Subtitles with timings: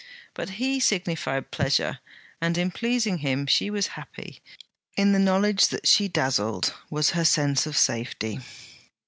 [0.33, 1.99] But he signified pleasure,
[2.41, 4.41] and in pleasing him she was happy:
[4.97, 8.39] in the knowledge that she dazzled, was her sense of safety.